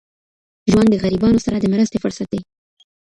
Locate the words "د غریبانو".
0.91-1.43